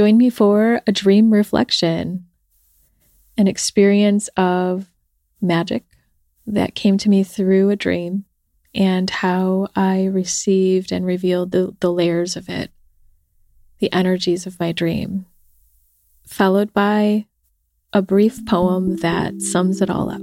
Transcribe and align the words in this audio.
join 0.00 0.16
me 0.16 0.30
for 0.30 0.80
a 0.86 0.92
dream 0.92 1.30
reflection, 1.30 2.24
an 3.36 3.46
experience 3.46 4.28
of 4.28 4.86
magic 5.42 5.84
that 6.46 6.74
came 6.74 6.96
to 6.96 7.10
me 7.10 7.22
through 7.22 7.68
a 7.68 7.76
dream 7.76 8.24
and 8.74 9.10
how 9.10 9.68
I 9.76 10.06
received 10.06 10.90
and 10.90 11.04
revealed 11.04 11.50
the, 11.50 11.76
the 11.80 11.92
layers 11.92 12.34
of 12.34 12.48
it, 12.48 12.70
the 13.78 13.92
energies 13.92 14.46
of 14.46 14.58
my 14.58 14.72
dream, 14.72 15.26
followed 16.26 16.72
by 16.72 17.26
a 17.92 18.00
brief 18.00 18.46
poem 18.46 18.96
that 19.00 19.42
sums 19.42 19.82
it 19.82 19.90
all 19.90 20.08
up. 20.08 20.22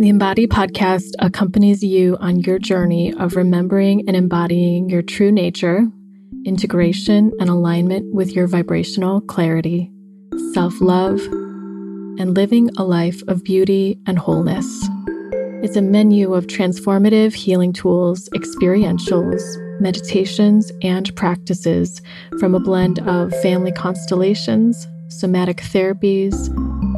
The 0.00 0.10
Embody 0.10 0.46
podcast 0.46 1.12
accompanies 1.18 1.82
you 1.82 2.18
on 2.20 2.40
your 2.40 2.58
journey 2.58 3.10
of 3.14 3.36
remembering 3.36 4.06
and 4.06 4.14
embodying 4.14 4.90
your 4.90 5.00
true 5.00 5.32
nature, 5.32 5.86
integration 6.44 7.32
and 7.38 7.48
alignment 7.48 8.14
with 8.14 8.32
your 8.32 8.46
vibrational 8.46 9.20
clarity, 9.20 9.90
self 10.52 10.80
love, 10.80 11.20
and 12.18 12.34
living 12.34 12.70
a 12.76 12.84
life 12.84 13.22
of 13.28 13.44
beauty 13.44 13.98
and 14.06 14.18
wholeness. 14.18 14.88
It's 15.62 15.76
a 15.76 15.82
menu 15.82 16.32
of 16.32 16.46
transformative 16.46 17.34
healing 17.34 17.72
tools, 17.72 18.28
experientials, 18.30 19.42
meditations, 19.80 20.72
and 20.82 21.14
practices 21.16 22.00
from 22.38 22.54
a 22.54 22.60
blend 22.60 22.98
of 23.00 23.32
family 23.42 23.72
constellations, 23.72 24.86
somatic 25.08 25.58
therapies, 25.58 26.48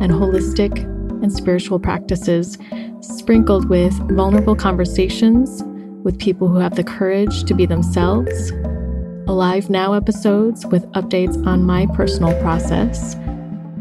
and 0.01 0.13
holistic 0.13 0.79
and 1.23 1.33
spiritual 1.33 1.79
practices 1.79 2.59
sprinkled 3.01 3.69
with 3.69 3.93
vulnerable 4.11 4.57
conversations 4.57 5.63
with 6.05 6.19
people 6.19 6.49
who 6.49 6.59
have 6.59 6.75
the 6.75 6.85
courage 6.85 7.45
to 7.45 7.55
be 7.55 7.67
themselves, 7.67 8.53
Alive 9.33 9.71
Now 9.71 9.95
episodes 9.95 10.67
with 10.67 10.85
updates 10.93 11.47
on 11.47 11.65
my 11.65 11.87
personal 11.95 12.39
process, 12.43 13.15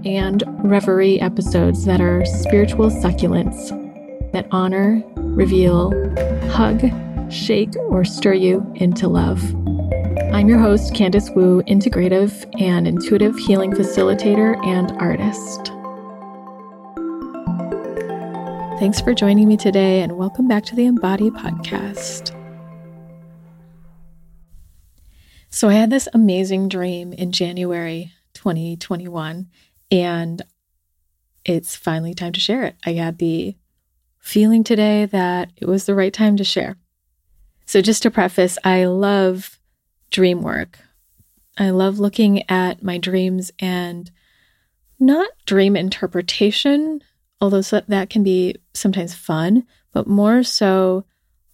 and 0.05 0.45
Reverie 0.63 1.19
episodes 1.19 1.83
that 1.83 1.99
are 1.99 2.23
spiritual 2.23 2.89
succulents 2.89 3.69
that 4.31 4.47
honor, 4.51 5.03
reveal, 5.17 5.91
hug, 6.51 6.81
shake, 7.29 7.75
or 7.89 8.05
stir 8.05 8.35
you 8.35 8.65
into 8.75 9.09
love. 9.09 9.43
I'm 10.31 10.47
your 10.47 10.57
host, 10.59 10.93
Candice 10.93 11.35
Wu, 11.35 11.61
integrative 11.63 12.49
and 12.61 12.87
intuitive 12.87 13.37
healing 13.37 13.73
facilitator 13.73 14.55
and 14.65 14.93
artist. 15.01 15.65
Thanks 18.79 19.01
for 19.01 19.13
joining 19.13 19.49
me 19.49 19.57
today, 19.57 20.01
and 20.01 20.13
welcome 20.13 20.47
back 20.47 20.63
to 20.67 20.77
the 20.77 20.85
Embody 20.85 21.29
Podcast. 21.29 22.37
So, 25.51 25.69
I 25.69 25.73
had 25.73 25.89
this 25.89 26.07
amazing 26.13 26.69
dream 26.69 27.13
in 27.13 27.31
January 27.31 28.11
2021, 28.33 29.49
and 29.91 30.41
it's 31.45 31.75
finally 31.75 32.13
time 32.13 32.33
to 32.33 32.39
share 32.39 32.63
it. 32.63 32.75
I 32.85 32.93
had 32.93 33.17
the 33.17 33.55
feeling 34.19 34.63
today 34.63 35.05
that 35.05 35.51
it 35.57 35.67
was 35.67 35.85
the 35.85 35.95
right 35.95 36.13
time 36.13 36.37
to 36.37 36.43
share. 36.43 36.77
So, 37.65 37.81
just 37.81 38.03
to 38.03 38.11
preface, 38.11 38.57
I 38.63 38.85
love 38.85 39.59
dream 40.09 40.41
work. 40.41 40.79
I 41.57 41.69
love 41.69 41.99
looking 41.99 42.49
at 42.49 42.81
my 42.81 42.97
dreams 42.97 43.51
and 43.59 44.09
not 44.99 45.29
dream 45.45 45.75
interpretation 45.75 47.01
although 47.41 47.61
that 47.61 48.09
can 48.09 48.23
be 48.23 48.55
sometimes 48.73 49.15
fun, 49.15 49.65
but 49.91 50.07
more 50.07 50.43
so 50.43 51.03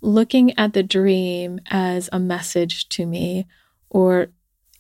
looking 0.02 0.58
at 0.60 0.74
the 0.74 0.84
dream 0.84 1.60
as 1.68 2.10
a 2.12 2.20
message 2.20 2.88
to 2.90 3.06
me 3.06 3.48
or 3.90 4.28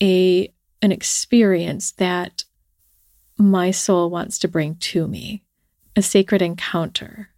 a 0.01 0.51
an 0.81 0.91
experience 0.91 1.91
that 1.93 2.45
my 3.37 3.71
soul 3.71 4.09
wants 4.09 4.39
to 4.39 4.47
bring 4.47 4.75
to 4.75 5.07
me, 5.07 5.43
a 5.95 6.01
sacred 6.01 6.41
encounter. 6.41 7.29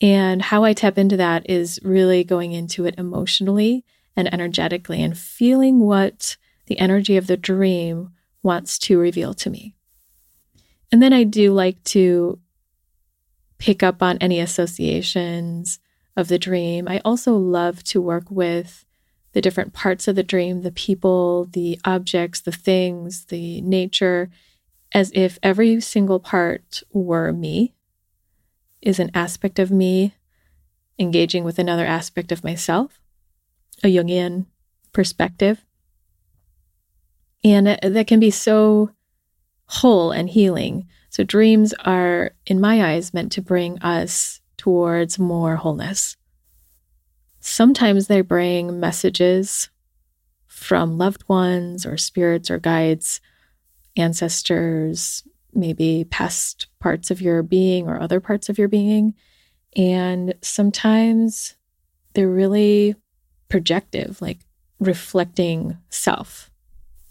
And 0.00 0.42
how 0.42 0.64
I 0.64 0.72
tap 0.72 0.98
into 0.98 1.16
that 1.16 1.48
is 1.48 1.80
really 1.82 2.24
going 2.24 2.52
into 2.52 2.84
it 2.84 2.94
emotionally 2.98 3.84
and 4.14 4.32
energetically 4.32 5.02
and 5.02 5.16
feeling 5.16 5.80
what 5.80 6.36
the 6.66 6.78
energy 6.78 7.16
of 7.16 7.26
the 7.26 7.36
dream 7.36 8.10
wants 8.42 8.78
to 8.78 8.98
reveal 8.98 9.34
to 9.34 9.50
me. 9.50 9.74
And 10.90 11.02
then 11.02 11.12
I 11.12 11.24
do 11.24 11.52
like 11.52 11.82
to 11.84 12.38
pick 13.58 13.82
up 13.82 14.02
on 14.02 14.18
any 14.18 14.40
associations 14.40 15.78
of 16.16 16.28
the 16.28 16.38
dream. 16.38 16.86
I 16.88 17.00
also 17.04 17.36
love 17.36 17.82
to 17.84 18.00
work 18.00 18.30
with 18.30 18.85
the 19.36 19.42
different 19.42 19.74
parts 19.74 20.08
of 20.08 20.16
the 20.16 20.22
dream, 20.22 20.62
the 20.62 20.72
people, 20.72 21.44
the 21.52 21.78
objects, 21.84 22.40
the 22.40 22.50
things, 22.50 23.26
the 23.26 23.60
nature, 23.60 24.30
as 24.92 25.12
if 25.14 25.38
every 25.42 25.78
single 25.78 26.18
part 26.18 26.82
were 26.90 27.30
me, 27.34 27.74
is 28.80 28.98
an 28.98 29.10
aspect 29.12 29.58
of 29.58 29.70
me 29.70 30.14
engaging 30.98 31.44
with 31.44 31.58
another 31.58 31.84
aspect 31.84 32.32
of 32.32 32.42
myself, 32.42 32.98
a 33.84 33.94
Jungian 33.94 34.46
perspective. 34.94 35.66
And 37.44 37.68
uh, 37.68 37.76
that 37.82 38.06
can 38.06 38.20
be 38.20 38.30
so 38.30 38.92
whole 39.66 40.12
and 40.12 40.30
healing 40.30 40.88
so, 41.10 41.24
dreams 41.24 41.74
are, 41.84 42.32
in 42.46 42.58
my 42.58 42.92
eyes, 42.92 43.14
meant 43.14 43.32
to 43.32 43.42
bring 43.42 43.78
us 43.80 44.40
towards 44.56 45.18
more 45.18 45.56
wholeness. 45.56 46.16
Sometimes 47.46 48.06
they 48.08 48.22
bring 48.22 48.80
messages 48.80 49.70
from 50.46 50.98
loved 50.98 51.28
ones 51.28 51.86
or 51.86 51.96
spirits 51.96 52.50
or 52.50 52.58
guides, 52.58 53.20
ancestors, 53.96 55.22
maybe 55.54 56.04
past 56.10 56.66
parts 56.80 57.10
of 57.10 57.20
your 57.20 57.42
being 57.42 57.88
or 57.88 58.00
other 58.00 58.20
parts 58.20 58.48
of 58.48 58.58
your 58.58 58.68
being. 58.68 59.14
And 59.76 60.34
sometimes 60.42 61.54
they're 62.14 62.28
really 62.28 62.96
projective, 63.48 64.20
like 64.20 64.38
reflecting 64.80 65.78
self 65.88 66.50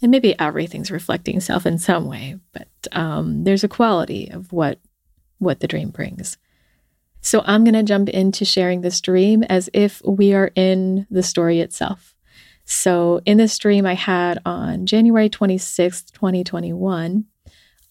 and 0.02 0.12
maybe 0.12 0.38
everything's 0.38 0.92
reflecting 0.92 1.40
self 1.40 1.66
in 1.66 1.78
some 1.78 2.06
way, 2.06 2.38
but 2.52 2.68
um, 2.92 3.46
there's 3.46 3.64
a 3.64 3.70
quality 3.70 4.30
of 4.30 4.52
what 4.52 4.80
what 5.40 5.62
the 5.62 5.68
dream 5.68 5.90
brings. 5.90 6.38
So 7.26 7.42
I'm 7.44 7.64
going 7.64 7.74
to 7.74 7.82
jump 7.82 8.08
into 8.10 8.46
sharing 8.46 8.82
this 8.82 9.02
dream 9.02 9.42
as 9.42 9.68
if 9.74 10.00
we 10.06 10.36
are 10.36 10.52
in 10.54 11.08
the 11.10 11.24
story 11.24 11.60
itself. 11.60 12.14
So 12.66 13.20
in 13.26 13.40
this 13.40 13.58
dream 13.58 13.88
I 13.88 13.96
had 13.96 14.38
on 14.46 14.86
January 14.86 15.28
26th, 15.28 16.12
2021, 16.12 17.26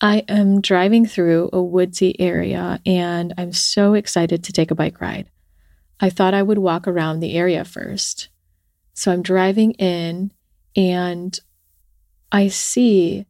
I 0.01 0.19
am 0.29 0.61
driving 0.61 1.05
through 1.05 1.51
a 1.53 1.61
woodsy 1.61 2.19
area 2.21 2.79
and 2.87 3.35
I'm 3.37 3.53
so 3.53 3.95
excited 3.95 4.45
to 4.45 4.53
take 4.53 4.71
a 4.71 4.77
bike 4.77 5.01
ride. 5.01 5.29
I 5.99 6.11
thought 6.11 6.33
I 6.33 6.43
would 6.45 6.59
walk 6.59 6.87
around 6.87 7.19
the 7.19 7.35
area 7.35 7.65
first. 7.65 8.29
So 8.93 9.11
I'm 9.11 9.23
driving 9.23 9.73
in 9.73 10.31
and 10.77 11.37
I 12.31 12.47
see 12.47 13.27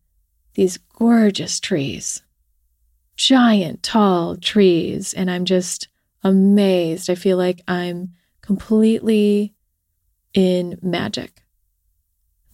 these 0.52 0.76
gorgeous 0.76 1.60
trees, 1.60 2.22
giant, 3.16 3.82
tall 3.82 4.36
trees, 4.36 5.14
and 5.14 5.30
I'm 5.30 5.46
just 5.46 5.88
amazed. 6.24 7.08
I 7.08 7.14
feel 7.14 7.36
like 7.36 7.62
I'm 7.68 8.14
completely 8.40 9.54
in 10.32 10.78
magic. 10.82 11.42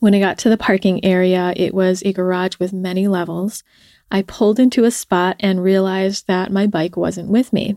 When 0.01 0.15
I 0.15 0.21
got 0.21 0.39
to 0.39 0.51
the 0.51 0.57
parking 0.57 1.05
area, 1.05 1.53
it 1.57 1.73
was 1.73 2.03
a 2.03 2.13
garage 2.13 2.59
with 2.59 2.73
many 2.73 3.07
levels. 3.07 3.63
I 4.11 4.23
pulled 4.23 4.59
into 4.59 4.85
a 4.85 4.91
spot 4.91 5.37
and 5.41 5.63
realized 5.63 6.27
that 6.27 6.53
my 6.53 6.67
bike 6.67 6.97
wasn't 6.97 7.29
with 7.29 7.53
me. 7.53 7.77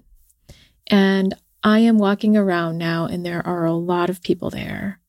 And 0.88 1.34
I 1.64 1.80
am 1.80 1.98
walking 1.98 2.36
around 2.36 2.78
now, 2.78 3.06
and 3.06 3.26
there 3.26 3.46
are 3.46 3.66
a 3.66 3.74
lot 3.74 4.10
of 4.10 4.22
people 4.22 4.50
there. 4.50 5.00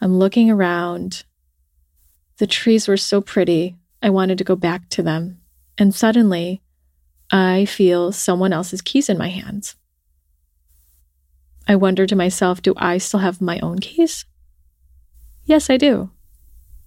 I'm 0.00 0.18
looking 0.18 0.50
around 0.50 1.24
the 2.38 2.46
trees 2.46 2.88
were 2.88 2.96
so 2.96 3.20
pretty, 3.20 3.76
I 4.02 4.08
wanted 4.08 4.38
to 4.38 4.44
go 4.44 4.56
back 4.56 4.88
to 4.90 5.02
them. 5.02 5.40
And 5.76 5.94
suddenly, 5.94 6.62
I 7.30 7.66
feel 7.66 8.12
someone 8.12 8.52
else's 8.52 8.80
keys 8.80 9.10
in 9.10 9.18
my 9.18 9.28
hands. 9.28 9.76
I 11.70 11.76
wonder 11.76 12.04
to 12.04 12.16
myself, 12.16 12.62
do 12.62 12.74
I 12.76 12.98
still 12.98 13.20
have 13.20 13.40
my 13.40 13.60
own 13.60 13.78
keys? 13.78 14.24
Yes, 15.44 15.70
I 15.70 15.76
do. 15.76 16.10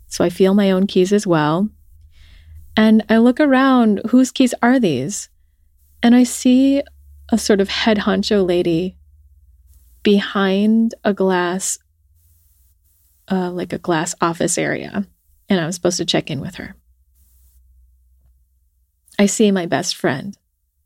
So 0.07 0.25
I 0.25 0.29
feel 0.29 0.53
my 0.53 0.71
own 0.71 0.87
keys 0.87 1.13
as 1.13 1.25
well. 1.25 1.69
And 2.75 3.01
I 3.07 3.19
look 3.19 3.39
around, 3.39 4.01
whose 4.09 4.29
keys 4.29 4.53
are 4.61 4.81
these? 4.81 5.29
And 6.03 6.13
I 6.13 6.23
see 6.23 6.83
a 7.29 7.37
sort 7.37 7.61
of 7.61 7.69
head 7.69 7.99
honcho 7.99 8.45
lady 8.45 8.97
behind 10.03 10.95
a 11.05 11.13
glass, 11.13 11.79
uh, 13.31 13.51
like 13.51 13.71
a 13.71 13.77
glass 13.77 14.13
office 14.19 14.57
area 14.57 15.07
and 15.47 15.61
I'm 15.61 15.71
supposed 15.71 15.97
to 15.97 16.05
check 16.05 16.29
in 16.29 16.41
with 16.41 16.55
her. 16.55 16.75
I 19.17 19.27
see 19.27 19.49
my 19.49 19.65
best 19.65 19.95
friend 19.95 20.37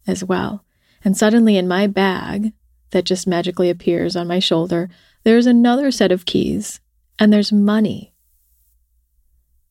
as 0.06 0.24
well. 0.24 0.64
And 1.04 1.18
suddenly, 1.18 1.58
in 1.58 1.68
my 1.68 1.88
bag 1.88 2.54
that 2.92 3.06
just 3.06 3.28
magically 3.28 3.70
appears 3.70 4.16
on 4.16 4.28
my 4.28 4.40
shoulder, 4.40 4.90
there's 5.24 5.46
another 5.46 5.92
set 5.92 6.12
of 6.12 6.26
keys 6.26 6.80
and 7.20 7.32
there's 7.32 7.52
money. 7.52 8.14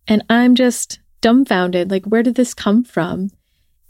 And 0.09 0.25
I'm 0.29 0.55
just 0.55 1.01
dumbfounded 1.21 1.91
like, 1.91 2.05
where 2.05 2.23
did 2.23 2.35
this 2.35 2.55
come 2.55 2.85
from? 2.85 3.31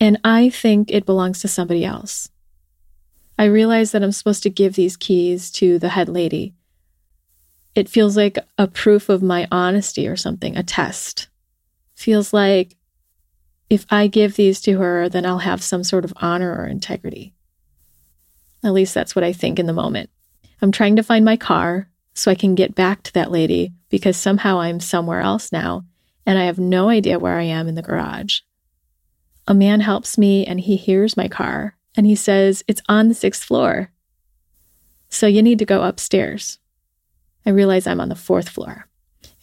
And 0.01 0.19
I 0.25 0.51
think 0.51 0.91
it 0.91 1.07
belongs 1.07 1.41
to 1.41 1.49
somebody 1.49 1.85
else. 1.85 2.31
I 3.39 3.45
realize 3.45 3.93
that 3.93 4.03
I'm 4.03 4.13
supposed 4.13 4.43
to 4.45 4.51
give 4.51 4.75
these 4.75 4.97
keys 4.97 5.51
to 5.53 5.79
the 5.79 5.91
head 5.91 6.09
lady. 6.09 6.55
It 7.75 7.89
feels 7.89 8.17
like 8.17 8.39
a 8.57 8.67
proof 8.67 9.09
of 9.09 9.23
my 9.23 9.47
honesty 9.53 10.09
or 10.09 10.17
something, 10.17 10.57
a 10.57 10.63
test. 10.63 11.29
Feels 11.95 12.33
like 12.33 12.77
if 13.69 13.85
I 13.91 14.07
give 14.07 14.37
these 14.37 14.61
to 14.63 14.79
her, 14.79 15.09
then 15.09 15.27
I'll 15.27 15.39
have 15.39 15.63
some 15.63 15.85
sort 15.85 16.05
of 16.05 16.15
honor 16.17 16.55
or 16.57 16.67
integrity. 16.67 17.35
At 18.67 18.73
least 18.73 18.95
that's 18.95 19.15
what 19.15 19.25
I 19.25 19.33
think 19.33 19.61
in 19.61 19.67
the 19.67 19.73
moment. 19.73 20.11
I'm 20.61 20.73
trying 20.73 20.97
to 20.97 21.05
find 21.05 21.25
my 21.25 21.37
car 21.37 21.89
so 22.15 22.33
I 22.33 22.35
can 22.35 22.57
get 22.57 22.75
back 22.75 23.05
to 23.05 23.13
that 23.13 23.31
lady 23.31 23.73
because 23.91 24.17
somehow 24.17 24.59
I'm 24.59 24.81
somewhere 24.81 25.21
else 25.21 25.53
now 25.53 25.85
and 26.27 26.37
I 26.37 26.47
have 26.47 26.59
no 26.59 26.89
idea 26.89 27.21
where 27.21 27.39
I 27.39 27.45
am 27.45 27.69
in 27.69 27.77
the 27.77 27.83
garage. 27.83 28.41
A 29.47 29.55
man 29.55 29.81
helps 29.81 30.19
me 30.19 30.45
and 30.45 30.59
he 30.59 30.75
hears 30.75 31.17
my 31.17 31.29
car 31.29 31.77
and 31.97 32.07
he 32.07 32.17
says, 32.17 32.65
It's 32.67 32.83
on 32.89 33.07
the 33.07 33.15
sixth 33.15 33.45
floor. 33.45 33.93
So 35.11 35.29
you 35.29 35.43
need 35.43 35.61
to 35.61 35.65
go 35.65 35.85
upstairs. 35.85 36.59
I 37.47 37.51
realize 37.51 37.87
I'm 37.87 38.01
on 38.01 38.09
the 38.09 38.17
fourth 38.17 38.49
floor. 38.49 38.89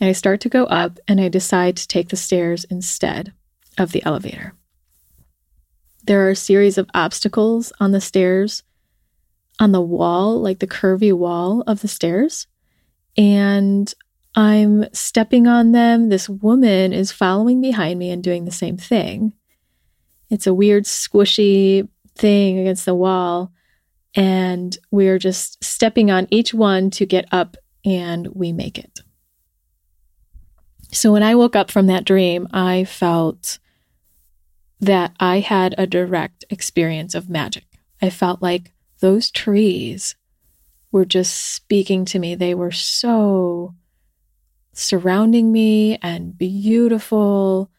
And 0.01 0.09
I 0.09 0.11
start 0.11 0.41
to 0.41 0.49
go 0.49 0.65
up 0.65 0.99
and 1.07 1.21
I 1.21 1.29
decide 1.29 1.77
to 1.77 1.87
take 1.87 2.09
the 2.09 2.17
stairs 2.17 2.65
instead 2.65 3.31
of 3.77 3.93
the 3.93 4.03
elevator. 4.03 4.53
There 6.03 6.27
are 6.27 6.31
a 6.31 6.35
series 6.35 6.77
of 6.77 6.89
obstacles 6.93 7.71
on 7.79 7.93
the 7.93 8.01
stairs, 8.01 8.63
on 9.59 9.71
the 9.71 9.81
wall, 9.81 10.39
like 10.41 10.59
the 10.59 10.67
curvy 10.67 11.13
wall 11.13 11.63
of 11.67 11.81
the 11.81 11.87
stairs. 11.87 12.47
And 13.17 13.93
I'm 14.35 14.91
stepping 14.93 15.47
on 15.47 15.71
them. 15.71 16.09
This 16.09 16.27
woman 16.27 16.91
is 16.91 17.11
following 17.11 17.61
behind 17.61 17.99
me 17.99 18.09
and 18.09 18.23
doing 18.23 18.45
the 18.45 18.51
same 18.51 18.77
thing. 18.77 19.33
It's 20.29 20.47
a 20.47 20.53
weird, 20.53 20.85
squishy 20.85 21.87
thing 22.15 22.57
against 22.57 22.85
the 22.85 22.95
wall. 22.95 23.51
And 24.15 24.77
we're 24.91 25.19
just 25.19 25.63
stepping 25.63 26.09
on 26.09 26.27
each 26.29 26.53
one 26.53 26.89
to 26.91 27.05
get 27.05 27.25
up, 27.31 27.57
and 27.85 28.27
we 28.27 28.51
make 28.51 28.77
it. 28.77 28.99
So 30.91 31.11
when 31.11 31.23
I 31.23 31.33
woke 31.33 31.55
up 31.55 31.71
from 31.71 31.87
that 31.87 32.05
dream, 32.05 32.47
I 32.53 32.83
felt 32.83 33.57
that 34.79 35.13
I 35.19 35.39
had 35.39 35.73
a 35.77 35.87
direct 35.87 36.45
experience 36.49 37.15
of 37.15 37.29
magic. 37.29 37.65
I 38.01 38.09
felt 38.09 38.41
like 38.41 38.72
those 39.03 39.29
trees 39.29 40.15
were 40.89 41.03
just 41.03 41.35
speaking 41.35 42.05
to 42.05 42.19
me. 42.19 42.35
They 42.35 42.55
were 42.55 42.71
so 42.71 43.75
surrounding 44.71 45.51
me 45.51 45.97
and 46.01 46.37
beautiful. 46.37 47.69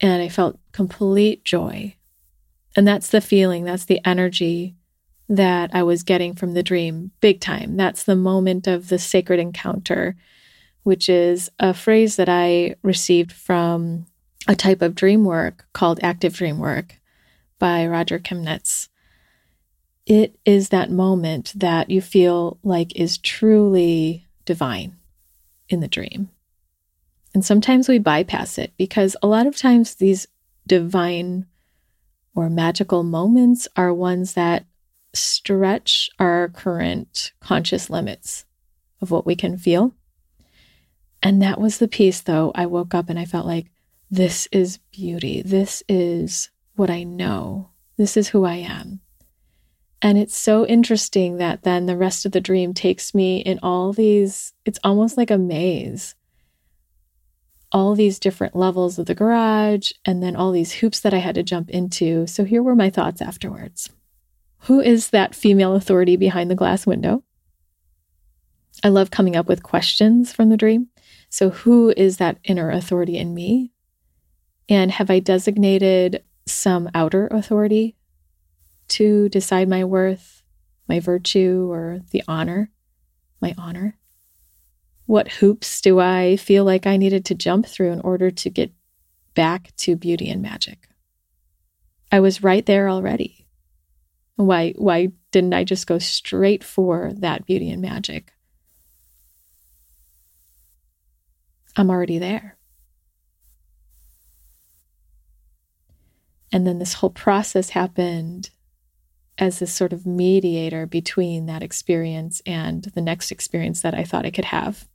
And 0.00 0.20
I 0.20 0.28
felt 0.28 0.58
complete 0.72 1.44
joy. 1.44 1.94
And 2.74 2.88
that's 2.88 3.10
the 3.10 3.20
feeling, 3.20 3.62
that's 3.62 3.84
the 3.84 4.00
energy 4.04 4.74
that 5.28 5.70
I 5.72 5.84
was 5.84 6.02
getting 6.02 6.34
from 6.34 6.54
the 6.54 6.62
dream, 6.64 7.12
big 7.20 7.40
time. 7.40 7.76
That's 7.76 8.02
the 8.02 8.16
moment 8.16 8.66
of 8.66 8.88
the 8.88 8.98
sacred 8.98 9.38
encounter, 9.38 10.16
which 10.82 11.08
is 11.08 11.52
a 11.60 11.72
phrase 11.72 12.16
that 12.16 12.28
I 12.28 12.74
received 12.82 13.30
from 13.30 14.06
a 14.48 14.56
type 14.56 14.82
of 14.82 14.96
dream 14.96 15.22
work 15.22 15.66
called 15.72 16.00
active 16.02 16.34
dream 16.34 16.58
work 16.58 17.00
by 17.60 17.86
Roger 17.86 18.18
Kemnitz. 18.18 18.88
It 20.06 20.38
is 20.44 20.68
that 20.68 20.90
moment 20.90 21.52
that 21.56 21.88
you 21.88 22.02
feel 22.02 22.58
like 22.62 22.94
is 22.94 23.18
truly 23.18 24.26
divine 24.44 24.96
in 25.68 25.80
the 25.80 25.88
dream. 25.88 26.30
And 27.32 27.44
sometimes 27.44 27.88
we 27.88 27.98
bypass 27.98 28.58
it 28.58 28.72
because 28.76 29.16
a 29.22 29.26
lot 29.26 29.46
of 29.46 29.56
times 29.56 29.94
these 29.94 30.26
divine 30.66 31.46
or 32.34 32.50
magical 32.50 33.02
moments 33.02 33.66
are 33.76 33.92
ones 33.94 34.34
that 34.34 34.66
stretch 35.14 36.10
our 36.18 36.48
current 36.48 37.32
conscious 37.40 37.88
limits 37.88 38.44
of 39.00 39.10
what 39.10 39.26
we 39.26 39.34
can 39.34 39.56
feel. 39.56 39.94
And 41.22 41.40
that 41.40 41.60
was 41.60 41.78
the 41.78 41.88
piece, 41.88 42.20
though. 42.20 42.52
I 42.54 42.66
woke 42.66 42.94
up 42.94 43.08
and 43.08 43.18
I 43.18 43.24
felt 43.24 43.46
like, 43.46 43.70
this 44.10 44.46
is 44.52 44.78
beauty. 44.92 45.42
This 45.42 45.82
is 45.88 46.50
what 46.76 46.90
I 46.90 47.02
know. 47.04 47.70
This 47.96 48.16
is 48.16 48.28
who 48.28 48.44
I 48.44 48.56
am. 48.56 49.00
And 50.04 50.18
it's 50.18 50.36
so 50.36 50.66
interesting 50.66 51.38
that 51.38 51.62
then 51.62 51.86
the 51.86 51.96
rest 51.96 52.26
of 52.26 52.32
the 52.32 52.40
dream 52.40 52.74
takes 52.74 53.14
me 53.14 53.38
in 53.38 53.58
all 53.62 53.94
these, 53.94 54.52
it's 54.66 54.78
almost 54.84 55.16
like 55.16 55.30
a 55.30 55.38
maze. 55.38 56.14
All 57.72 57.94
these 57.94 58.18
different 58.18 58.54
levels 58.54 58.98
of 58.98 59.06
the 59.06 59.14
garage, 59.14 59.92
and 60.04 60.22
then 60.22 60.36
all 60.36 60.52
these 60.52 60.72
hoops 60.72 61.00
that 61.00 61.14
I 61.14 61.18
had 61.18 61.36
to 61.36 61.42
jump 61.42 61.70
into. 61.70 62.26
So 62.26 62.44
here 62.44 62.62
were 62.62 62.76
my 62.76 62.90
thoughts 62.90 63.22
afterwards. 63.22 63.88
Who 64.64 64.78
is 64.78 65.08
that 65.08 65.34
female 65.34 65.74
authority 65.74 66.16
behind 66.16 66.50
the 66.50 66.54
glass 66.54 66.86
window? 66.86 67.24
I 68.84 68.90
love 68.90 69.10
coming 69.10 69.36
up 69.36 69.48
with 69.48 69.62
questions 69.62 70.34
from 70.34 70.50
the 70.50 70.58
dream. 70.58 70.88
So, 71.30 71.48
who 71.48 71.94
is 71.96 72.18
that 72.18 72.38
inner 72.44 72.70
authority 72.70 73.16
in 73.16 73.32
me? 73.32 73.72
And 74.68 74.90
have 74.90 75.10
I 75.10 75.20
designated 75.20 76.22
some 76.46 76.90
outer 76.94 77.26
authority 77.28 77.96
to 78.88 79.28
decide 79.28 79.68
my 79.68 79.84
worth, 79.84 80.42
my 80.88 81.00
virtue, 81.00 81.68
or 81.70 82.00
the 82.10 82.22
honor, 82.28 82.70
my 83.40 83.54
honor? 83.58 83.98
What 85.06 85.28
hoops 85.28 85.80
do 85.80 86.00
I 86.00 86.36
feel 86.36 86.64
like 86.64 86.86
I 86.86 86.96
needed 86.96 87.24
to 87.26 87.34
jump 87.34 87.66
through 87.66 87.92
in 87.92 88.00
order 88.00 88.30
to 88.30 88.50
get 88.50 88.72
back 89.34 89.74
to 89.78 89.96
beauty 89.96 90.30
and 90.30 90.40
magic? 90.40 90.88
I 92.10 92.20
was 92.20 92.42
right 92.42 92.64
there 92.64 92.88
already. 92.88 93.46
Why, 94.36 94.72
why 94.76 95.08
didn't 95.30 95.54
I 95.54 95.64
just 95.64 95.86
go 95.86 95.98
straight 95.98 96.64
for 96.64 97.12
that 97.16 97.46
beauty 97.46 97.70
and 97.70 97.82
magic? 97.82 98.32
I'm 101.76 101.90
already 101.90 102.18
there. 102.18 102.56
And 106.52 106.66
then 106.66 106.78
this 106.78 106.94
whole 106.94 107.10
process 107.10 107.70
happened 107.70 108.50
as 109.38 109.58
this 109.58 109.74
sort 109.74 109.92
of 109.92 110.06
mediator 110.06 110.86
between 110.86 111.46
that 111.46 111.62
experience 111.62 112.40
and 112.46 112.84
the 112.94 113.00
next 113.00 113.30
experience 113.30 113.82
that 113.82 113.94
I 113.94 114.04
thought 114.04 114.26
I 114.26 114.30
could 114.30 114.46
have. 114.46 114.88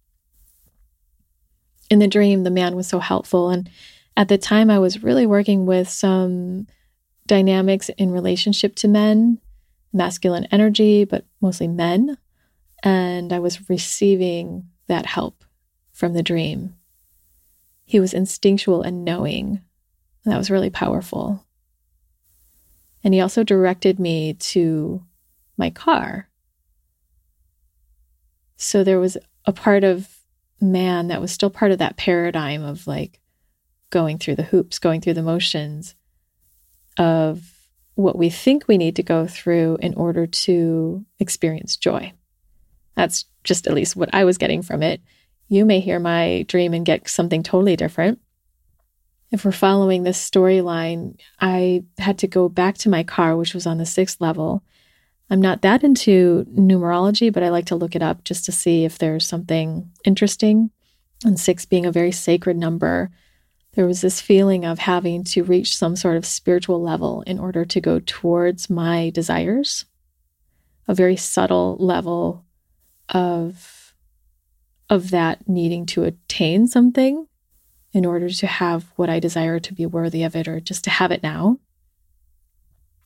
In 1.90 2.00
the 2.00 2.08
dream, 2.08 2.44
the 2.44 2.52
man 2.52 2.76
was 2.76 2.88
so 2.88 3.00
helpful. 3.00 3.50
And 3.50 3.70
at 4.16 4.28
the 4.28 4.38
time, 4.38 4.70
I 4.70 4.80
was 4.80 5.04
really 5.04 5.26
working 5.26 5.66
with 5.66 5.90
some 5.90 6.68
dynamics 7.26 7.90
in 7.98 8.12
relationship 8.12 8.76
to 8.76 8.88
men, 8.88 9.40
masculine 9.92 10.46
energy, 10.52 11.04
but 11.04 11.26
mostly 11.42 11.68
men. 11.68 12.18
And 12.84 13.34
I 13.34 13.40
was 13.40 13.70
receiving 13.70 14.70
that 14.88 15.06
help 15.06 15.44
from 15.92 16.14
the 16.14 16.24
dream. 16.24 16.76
He 17.86 18.00
was 18.00 18.14
instinctual 18.14 18.84
and 18.84 19.04
knowing. 19.04 19.62
And 20.24 20.34
that 20.34 20.38
was 20.38 20.52
really 20.52 20.70
powerful. 20.70 21.46
And 23.04 23.14
he 23.14 23.22
also 23.22 23.44
directed 23.44 24.00
me 24.00 24.34
to 24.34 25.04
my 25.58 25.70
car. 25.70 26.30
So 28.58 28.84
there 28.84 29.00
was 29.00 29.18
a 29.46 29.54
part 29.54 29.84
of 29.84 30.08
man 30.62 31.08
that 31.08 31.22
was 31.22 31.32
still 31.32 31.50
part 31.50 31.72
of 31.72 31.78
that 31.80 31.98
paradigm 31.98 32.64
of 32.64 32.88
like 32.88 33.20
going 33.90 34.18
through 34.18 34.36
the 34.36 34.44
hoops, 34.44 34.80
going 34.80 35.02
through 35.02 35.14
the 35.14 35.24
motions 35.24 35.96
of 36.98 37.42
what 37.96 38.18
we 38.18 38.30
think 38.30 38.68
we 38.68 38.78
need 38.78 38.96
to 38.98 39.04
go 39.04 39.28
through 39.28 39.78
in 39.82 39.94
order 39.96 40.28
to 40.28 41.06
experience 41.20 41.78
joy. 41.78 42.14
That's 42.96 43.26
just 43.44 43.68
at 43.68 43.74
least 43.74 43.96
what 43.96 44.14
I 44.14 44.26
was 44.26 44.38
getting 44.38 44.62
from 44.62 44.84
it. 44.84 45.02
You 45.48 45.66
may 45.66 45.80
hear 45.80 46.00
my 46.00 46.46
dream 46.48 46.74
and 46.74 46.86
get 46.86 47.08
something 47.08 47.44
totally 47.44 47.76
different 47.76 48.20
if 49.32 49.46
we're 49.46 49.52
following 49.52 50.04
this 50.04 50.30
storyline, 50.30 51.20
I 51.40 51.84
had 51.98 52.18
to 52.20 52.28
go 52.28 52.50
back 52.50 52.78
to 52.80 52.90
my 52.90 53.04
car, 53.04 53.36
which 53.36 53.54
was 53.54 53.68
on 53.68 53.78
the 53.78 53.86
sixth 53.86 54.20
level. 54.20 54.64
I'm 55.30 55.42
not 55.42 55.62
that 55.62 55.84
into 55.84 56.46
numerology, 56.46 57.32
but 57.32 57.44
I 57.44 57.50
like 57.50 57.66
to 57.66 57.76
look 57.76 57.96
it 57.96 58.02
up 58.02 58.24
just 58.24 58.46
to 58.46 58.52
see 58.52 58.86
if 58.86 58.98
there's 58.98 59.28
something 59.28 59.92
interesting. 60.04 60.72
And 61.24 61.40
six 61.40 61.66
being 61.66 61.86
a 61.86 61.92
very 61.92 62.12
sacred 62.12 62.58
number, 62.58 63.12
there 63.74 63.86
was 63.86 64.02
this 64.02 64.20
feeling 64.20 64.66
of 64.66 64.80
having 64.80 65.24
to 65.26 65.44
reach 65.44 65.78
some 65.78 65.96
sort 65.96 66.18
of 66.18 66.26
spiritual 66.26 66.82
level 66.82 67.22
in 67.28 67.38
order 67.38 67.66
to 67.66 67.80
go 67.80 68.00
towards 68.00 68.70
my 68.70 69.12
desires, 69.12 69.86
a 70.88 70.96
very 70.96 71.16
subtle 71.16 71.78
level 71.80 72.46
of 73.10 73.94
of 74.90 75.12
that 75.12 75.48
needing 75.48 75.86
to 75.86 76.04
attain 76.04 76.66
something 76.66 77.28
in 77.92 78.06
order 78.06 78.30
to 78.30 78.48
have 78.48 78.86
what 78.96 79.10
I 79.10 79.20
desire 79.20 79.60
to 79.60 79.74
be 79.74 79.86
worthy 79.86 80.24
of 80.24 80.36
it 80.36 80.48
or 80.48 80.60
just 80.60 80.84
to 80.84 80.90
have 80.90 81.12
it 81.12 81.24
now. 81.24 81.60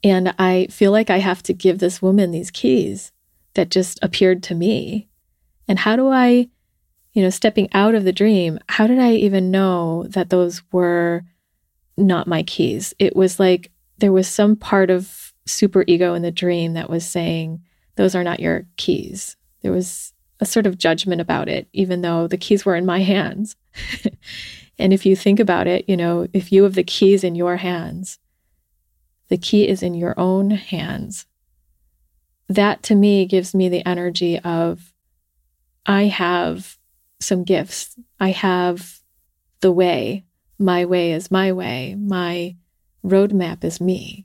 And 0.03 0.35
I 0.37 0.67
feel 0.69 0.91
like 0.91 1.09
I 1.09 1.19
have 1.19 1.41
to 1.43 1.53
give 1.53 1.79
this 1.79 2.01
woman 2.01 2.31
these 2.31 2.51
keys 2.51 3.11
that 3.53 3.69
just 3.69 3.99
appeared 4.01 4.43
to 4.43 4.55
me. 4.55 5.07
And 5.67 5.79
how 5.79 5.95
do 5.95 6.09
I 6.09 6.49
you 7.13 7.21
know, 7.21 7.29
stepping 7.29 7.69
out 7.73 7.95
of 7.95 8.03
the 8.03 8.11
dream, 8.11 8.59
how 8.67 8.87
did 8.87 8.99
I 8.99 9.13
even 9.13 9.51
know 9.51 10.05
that 10.09 10.29
those 10.29 10.61
were 10.71 11.23
not 11.95 12.27
my 12.27 12.43
keys? 12.43 12.93
It 12.99 13.15
was 13.15 13.39
like 13.39 13.71
there 13.99 14.11
was 14.11 14.27
some 14.27 14.55
part 14.55 14.89
of 14.89 15.31
super 15.45 15.83
ego 15.87 16.15
in 16.15 16.23
the 16.23 16.31
dream 16.31 16.73
that 16.73 16.89
was 16.89 17.05
saying, 17.05 17.61
those 17.95 18.15
are 18.15 18.23
not 18.23 18.39
your 18.39 18.65
keys. 18.77 19.37
There 19.61 19.71
was 19.71 20.13
a 20.39 20.45
sort 20.45 20.65
of 20.65 20.79
judgment 20.79 21.21
about 21.21 21.47
it, 21.47 21.67
even 21.71 22.01
though 22.01 22.27
the 22.27 22.37
keys 22.37 22.65
were 22.65 22.75
in 22.75 22.85
my 22.85 22.99
hands. 22.99 23.55
and 24.79 24.93
if 24.93 25.05
you 25.05 25.15
think 25.15 25.39
about 25.39 25.67
it, 25.67 25.85
you 25.87 25.95
know, 25.95 26.27
if 26.33 26.51
you 26.51 26.63
have 26.63 26.75
the 26.75 26.83
keys 26.83 27.23
in 27.23 27.35
your 27.35 27.57
hands, 27.57 28.19
the 29.29 29.37
key 29.37 29.67
is 29.67 29.83
in 29.83 29.93
your 29.93 30.13
own 30.19 30.51
hands. 30.51 31.25
That 32.49 32.83
to 32.83 32.95
me 32.95 33.25
gives 33.25 33.53
me 33.53 33.69
the 33.69 33.85
energy 33.85 34.39
of 34.39 34.93
I 35.85 36.03
have 36.03 36.77
some 37.19 37.43
gifts. 37.43 37.97
I 38.19 38.31
have 38.31 38.99
the 39.61 39.71
way. 39.71 40.25
My 40.59 40.85
way 40.85 41.11
is 41.13 41.31
my 41.31 41.51
way. 41.51 41.95
My 41.95 42.55
roadmap 43.03 43.63
is 43.63 43.81
me. 43.81 44.23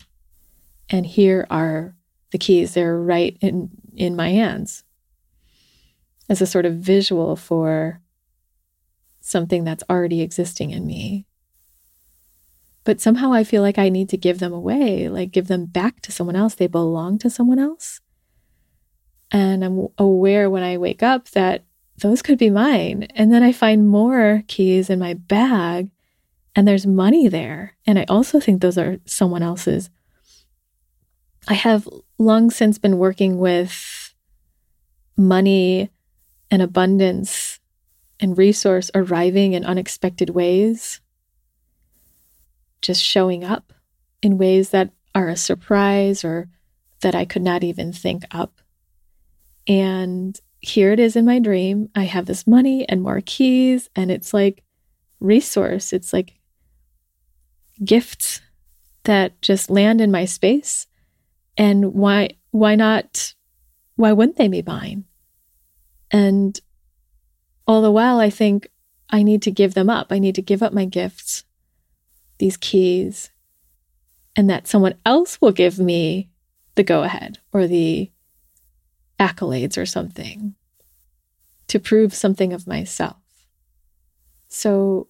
And 0.90 1.06
here 1.06 1.46
are 1.50 1.94
the 2.30 2.38
keys. 2.38 2.74
They're 2.74 2.98
right 2.98 3.36
in, 3.40 3.70
in 3.94 4.16
my 4.16 4.30
hands 4.30 4.84
as 6.28 6.42
a 6.42 6.46
sort 6.46 6.66
of 6.66 6.74
visual 6.74 7.36
for 7.36 8.00
something 9.28 9.64
that's 9.64 9.84
already 9.88 10.20
existing 10.20 10.70
in 10.70 10.86
me. 10.86 11.26
But 12.84 13.00
somehow 13.00 13.32
I 13.32 13.44
feel 13.44 13.62
like 13.62 13.78
I 13.78 13.88
need 13.88 14.08
to 14.10 14.16
give 14.16 14.38
them 14.38 14.52
away, 14.52 15.08
like 15.08 15.30
give 15.30 15.48
them 15.48 15.66
back 15.66 16.00
to 16.02 16.12
someone 16.12 16.36
else. 16.36 16.54
They 16.54 16.66
belong 16.66 17.18
to 17.18 17.30
someone 17.30 17.58
else. 17.58 18.00
And 19.30 19.64
I'm 19.64 19.88
aware 19.98 20.48
when 20.48 20.62
I 20.62 20.78
wake 20.78 21.02
up 21.02 21.28
that 21.30 21.64
those 21.98 22.22
could 22.22 22.38
be 22.38 22.50
mine. 22.50 23.08
And 23.14 23.32
then 23.32 23.42
I 23.42 23.52
find 23.52 23.88
more 23.88 24.42
keys 24.48 24.88
in 24.88 24.98
my 24.98 25.14
bag 25.14 25.90
and 26.56 26.66
there's 26.66 26.86
money 26.86 27.28
there. 27.28 27.76
And 27.86 27.98
I 27.98 28.06
also 28.08 28.40
think 28.40 28.62
those 28.62 28.78
are 28.78 28.98
someone 29.04 29.42
else's. 29.42 29.90
I 31.46 31.54
have 31.54 31.88
long 32.18 32.50
since 32.50 32.78
been 32.78 32.98
working 32.98 33.38
with 33.38 34.14
money 35.16 35.90
and 36.50 36.62
abundance 36.62 37.60
and 38.20 38.36
resource 38.36 38.90
arriving 38.94 39.52
in 39.52 39.64
unexpected 39.64 40.30
ways, 40.30 41.00
just 42.82 43.02
showing 43.02 43.44
up 43.44 43.72
in 44.22 44.38
ways 44.38 44.70
that 44.70 44.90
are 45.14 45.28
a 45.28 45.36
surprise 45.36 46.24
or 46.24 46.48
that 47.00 47.14
I 47.14 47.24
could 47.24 47.42
not 47.42 47.62
even 47.62 47.92
think 47.92 48.24
up. 48.30 48.60
And 49.66 50.38
here 50.60 50.92
it 50.92 50.98
is 50.98 51.14
in 51.14 51.24
my 51.24 51.38
dream. 51.38 51.90
I 51.94 52.04
have 52.04 52.26
this 52.26 52.46
money 52.46 52.88
and 52.88 53.02
more 53.02 53.20
keys, 53.24 53.88
and 53.94 54.10
it's 54.10 54.34
like 54.34 54.64
resource. 55.20 55.92
It's 55.92 56.12
like 56.12 56.38
gifts 57.84 58.40
that 59.04 59.40
just 59.40 59.70
land 59.70 60.00
in 60.00 60.10
my 60.10 60.24
space. 60.24 60.86
And 61.56 61.94
why 61.94 62.30
why 62.50 62.74
not 62.74 63.34
why 63.96 64.12
wouldn't 64.12 64.36
they 64.36 64.48
be 64.48 64.62
mine? 64.62 65.04
And 66.10 66.58
all 67.68 67.82
the 67.82 67.92
while 67.92 68.18
I 68.18 68.30
think 68.30 68.70
I 69.10 69.22
need 69.22 69.42
to 69.42 69.50
give 69.50 69.74
them 69.74 69.90
up. 69.90 70.08
I 70.10 70.18
need 70.18 70.34
to 70.36 70.42
give 70.42 70.62
up 70.62 70.72
my 70.72 70.86
gifts, 70.86 71.44
these 72.38 72.56
keys, 72.56 73.30
and 74.34 74.48
that 74.48 74.66
someone 74.66 74.94
else 75.04 75.40
will 75.40 75.52
give 75.52 75.78
me 75.78 76.30
the 76.74 76.82
go 76.82 77.02
ahead 77.02 77.38
or 77.52 77.66
the 77.66 78.10
accolades 79.20 79.76
or 79.76 79.84
something 79.84 80.54
to 81.66 81.78
prove 81.78 82.14
something 82.14 82.52
of 82.52 82.66
myself. 82.66 83.16
So 84.48 85.08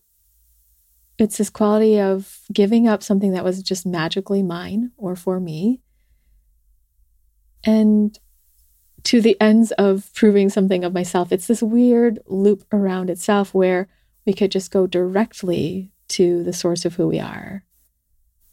it's 1.18 1.38
this 1.38 1.50
quality 1.50 2.00
of 2.00 2.40
giving 2.52 2.88
up 2.88 3.02
something 3.02 3.32
that 3.32 3.44
was 3.44 3.62
just 3.62 3.86
magically 3.86 4.42
mine 4.42 4.90
or 4.96 5.14
for 5.14 5.38
me 5.38 5.80
and 7.64 8.18
to 9.04 9.20
the 9.20 9.40
ends 9.40 9.72
of 9.72 10.10
proving 10.14 10.48
something 10.48 10.84
of 10.84 10.92
myself. 10.92 11.32
It's 11.32 11.46
this 11.46 11.62
weird 11.62 12.18
loop 12.26 12.64
around 12.72 13.10
itself 13.10 13.54
where 13.54 13.88
we 14.26 14.32
could 14.32 14.50
just 14.50 14.70
go 14.70 14.86
directly 14.86 15.92
to 16.08 16.42
the 16.42 16.52
source 16.52 16.84
of 16.84 16.96
who 16.96 17.08
we 17.08 17.18
are, 17.20 17.64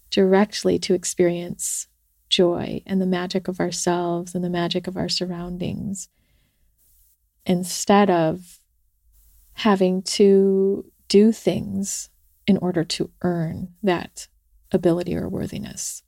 directly 0.09 0.77
to 0.79 0.93
experience 0.93 1.87
joy 2.29 2.81
and 2.85 3.01
the 3.01 3.05
magic 3.05 3.47
of 3.47 3.59
ourselves 3.59 4.35
and 4.35 4.43
the 4.43 4.49
magic 4.49 4.87
of 4.87 4.97
our 4.97 5.09
surroundings 5.09 6.09
instead 7.45 8.09
of 8.09 8.59
having 9.53 10.01
to 10.01 10.91
do 11.07 11.31
things 11.31 12.09
in 12.47 12.57
order 12.57 12.83
to 12.83 13.09
earn 13.21 13.69
that 13.83 14.27
ability 14.71 15.15
or 15.15 15.29
worthiness. 15.29 16.03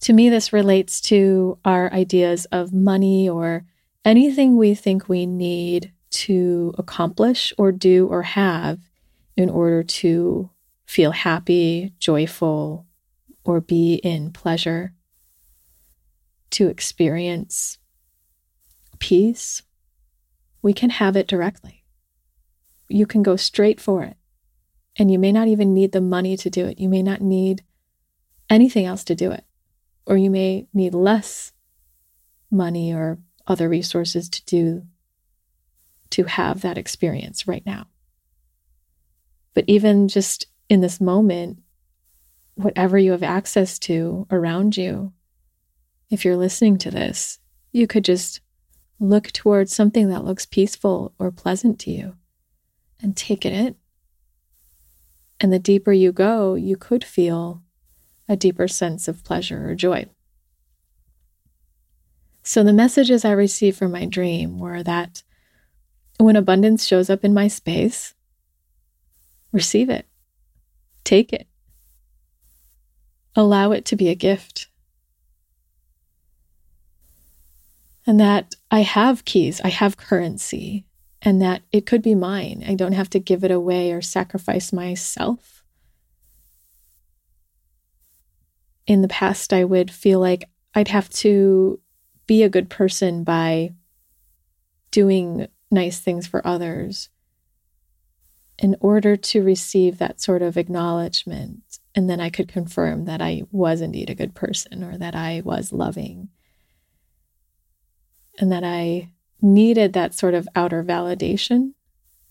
To 0.00 0.12
me, 0.12 0.30
this 0.30 0.52
relates 0.52 1.00
to 1.02 1.58
our 1.64 1.92
ideas 1.92 2.46
of 2.46 2.72
money 2.72 3.28
or 3.28 3.64
anything 4.04 4.56
we 4.56 4.74
think 4.74 5.08
we 5.08 5.26
need 5.26 5.92
to 6.10 6.74
accomplish 6.78 7.52
or 7.58 7.70
do 7.70 8.06
or 8.08 8.22
have 8.22 8.78
in 9.36 9.50
order 9.50 9.82
to 9.82 10.50
feel 10.86 11.12
happy, 11.12 11.92
joyful, 11.98 12.86
or 13.44 13.60
be 13.60 13.94
in 13.94 14.32
pleasure 14.32 14.92
to 16.50 16.68
experience 16.68 17.78
peace, 18.98 19.62
we 20.62 20.72
can 20.72 20.90
have 20.90 21.16
it 21.16 21.26
directly. 21.26 21.84
You 22.88 23.06
can 23.06 23.22
go 23.22 23.36
straight 23.36 23.80
for 23.80 24.02
it. 24.02 24.16
And 24.96 25.10
you 25.10 25.18
may 25.18 25.32
not 25.32 25.48
even 25.48 25.72
need 25.72 25.92
the 25.92 26.00
money 26.00 26.36
to 26.38 26.50
do 26.50 26.66
it. 26.66 26.78
You 26.78 26.88
may 26.88 27.02
not 27.02 27.20
need 27.20 27.62
anything 28.50 28.84
else 28.84 29.04
to 29.04 29.14
do 29.14 29.30
it. 29.30 29.44
Or 30.10 30.16
you 30.16 30.28
may 30.28 30.66
need 30.74 30.92
less 30.92 31.52
money 32.50 32.92
or 32.92 33.20
other 33.46 33.68
resources 33.68 34.28
to 34.28 34.44
do 34.44 34.82
to 36.10 36.24
have 36.24 36.62
that 36.62 36.76
experience 36.76 37.46
right 37.46 37.64
now. 37.64 37.86
But 39.54 39.64
even 39.68 40.08
just 40.08 40.46
in 40.68 40.80
this 40.80 41.00
moment, 41.00 41.60
whatever 42.56 42.98
you 42.98 43.12
have 43.12 43.22
access 43.22 43.78
to 43.80 44.26
around 44.32 44.76
you, 44.76 45.12
if 46.10 46.24
you're 46.24 46.36
listening 46.36 46.76
to 46.78 46.90
this, 46.90 47.38
you 47.70 47.86
could 47.86 48.04
just 48.04 48.40
look 48.98 49.30
towards 49.30 49.72
something 49.72 50.08
that 50.08 50.24
looks 50.24 50.44
peaceful 50.44 51.14
or 51.20 51.30
pleasant 51.30 51.78
to 51.80 51.92
you 51.92 52.16
and 53.00 53.16
take 53.16 53.46
it 53.46 53.52
in. 53.52 53.76
And 55.40 55.52
the 55.52 55.60
deeper 55.60 55.92
you 55.92 56.10
go, 56.10 56.56
you 56.56 56.76
could 56.76 57.04
feel 57.04 57.62
a 58.30 58.36
deeper 58.36 58.66
sense 58.66 59.08
of 59.08 59.22
pleasure 59.22 59.68
or 59.68 59.74
joy. 59.74 60.06
So, 62.42 62.64
the 62.64 62.72
messages 62.72 63.26
I 63.26 63.32
received 63.32 63.76
from 63.76 63.92
my 63.92 64.06
dream 64.06 64.58
were 64.58 64.82
that 64.82 65.22
when 66.16 66.36
abundance 66.36 66.86
shows 66.86 67.10
up 67.10 67.26
in 67.26 67.34
my 67.34 67.48
space, 67.48 68.14
receive 69.52 69.90
it, 69.90 70.06
take 71.04 71.34
it, 71.34 71.46
allow 73.36 73.72
it 73.72 73.84
to 73.86 73.96
be 73.96 74.08
a 74.08 74.14
gift. 74.14 74.70
and 78.10 78.18
that 78.18 78.56
I 78.72 78.80
have 78.80 79.24
keys, 79.24 79.60
I 79.62 79.68
have 79.68 79.96
currency, 79.96 80.84
and 81.22 81.40
that 81.42 81.62
it 81.70 81.86
could 81.86 82.02
be 82.02 82.16
mine. 82.16 82.64
I 82.66 82.74
don't 82.74 82.92
have 82.92 83.08
to 83.10 83.20
give 83.20 83.44
it 83.44 83.52
away 83.52 83.92
or 83.92 84.02
sacrifice 84.02 84.72
myself. 84.72 85.59
In 88.90 89.02
the 89.02 89.06
past, 89.06 89.52
I 89.52 89.62
would 89.62 89.88
feel 89.88 90.18
like 90.18 90.50
I'd 90.74 90.88
have 90.88 91.08
to 91.10 91.78
be 92.26 92.42
a 92.42 92.48
good 92.48 92.68
person 92.68 93.22
by 93.22 93.70
doing 94.90 95.46
nice 95.70 96.00
things 96.00 96.26
for 96.26 96.44
others 96.44 97.08
in 98.58 98.74
order 98.80 99.14
to 99.14 99.44
receive 99.44 99.98
that 99.98 100.20
sort 100.20 100.42
of 100.42 100.56
acknowledgement. 100.56 101.78
And 101.94 102.10
then 102.10 102.20
I 102.20 102.30
could 102.30 102.48
confirm 102.48 103.04
that 103.04 103.22
I 103.22 103.42
was 103.52 103.80
indeed 103.80 104.10
a 104.10 104.14
good 104.16 104.34
person 104.34 104.82
or 104.82 104.98
that 104.98 105.14
I 105.14 105.40
was 105.44 105.72
loving 105.72 106.30
and 108.40 108.50
that 108.50 108.64
I 108.64 109.12
needed 109.40 109.92
that 109.92 110.14
sort 110.14 110.34
of 110.34 110.48
outer 110.56 110.82
validation 110.82 111.74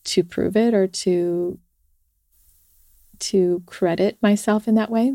to 0.03 0.25
prove 0.25 0.57
it 0.57 0.73
or 0.73 0.87
to 0.87 1.57
to 3.19 3.63
credit 3.65 4.17
myself 4.21 4.67
in 4.67 4.75
that 4.75 4.91
way. 4.91 5.13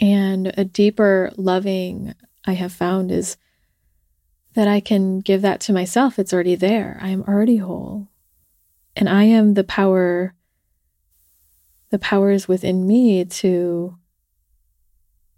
And 0.00 0.52
a 0.56 0.64
deeper 0.64 1.32
loving 1.36 2.14
I 2.46 2.52
have 2.52 2.72
found 2.72 3.10
is 3.10 3.36
that 4.54 4.68
I 4.68 4.80
can 4.80 5.20
give 5.20 5.42
that 5.42 5.60
to 5.62 5.72
myself. 5.72 6.18
It's 6.18 6.32
already 6.32 6.54
there. 6.54 6.98
I 7.00 7.08
am 7.10 7.22
already 7.22 7.56
whole. 7.56 8.08
And 8.96 9.08
I 9.08 9.24
am 9.24 9.54
the 9.54 9.64
power, 9.64 10.34
the 11.90 11.98
power 11.98 12.30
is 12.30 12.48
within 12.48 12.86
me 12.86 13.24
to 13.24 13.96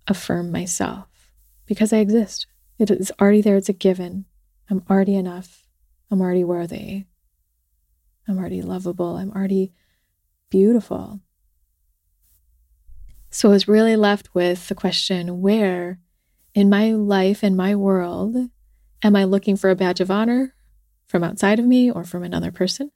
affirm 0.06 0.50
myself 0.50 1.06
because 1.66 1.92
I 1.92 1.98
exist. 1.98 2.46
It 2.78 2.90
is 2.90 3.12
already 3.20 3.42
there. 3.42 3.56
It's 3.56 3.68
a 3.68 3.74
given. 3.74 4.24
I'm 4.70 4.82
already 4.88 5.16
enough. 5.16 5.66
I'm 6.10 6.20
already 6.20 6.44
worthy. 6.44 7.04
I'm 8.26 8.38
already 8.38 8.62
lovable. 8.62 9.16
I'm 9.16 9.30
already 9.32 9.72
beautiful. 10.50 11.20
So 13.30 13.48
I 13.48 13.52
was 13.52 13.68
really 13.68 13.94
left 13.94 14.34
with 14.34 14.68
the 14.68 14.74
question 14.74 15.40
where 15.40 16.00
in 16.52 16.68
my 16.68 16.92
life 16.92 17.44
and 17.44 17.56
my 17.56 17.76
world 17.76 18.36
am 19.02 19.16
I 19.16 19.24
looking 19.24 19.56
for 19.56 19.70
a 19.70 19.76
badge 19.76 20.00
of 20.00 20.10
honor 20.10 20.54
from 21.06 21.22
outside 21.22 21.60
of 21.60 21.64
me 21.64 21.90
or 21.90 22.02
from 22.02 22.24
another 22.24 22.50
person 22.50 22.90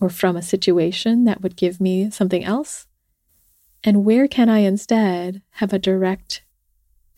or 0.00 0.08
from 0.08 0.36
a 0.36 0.42
situation 0.42 1.24
that 1.24 1.42
would 1.42 1.56
give 1.56 1.78
me 1.78 2.10
something 2.10 2.42
else? 2.42 2.86
And 3.84 4.04
where 4.04 4.26
can 4.26 4.48
I 4.48 4.60
instead 4.60 5.42
have 5.52 5.74
a 5.74 5.78
direct 5.78 6.42